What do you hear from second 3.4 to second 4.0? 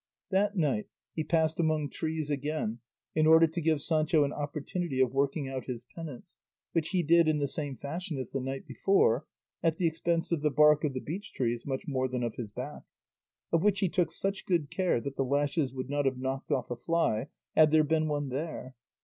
to give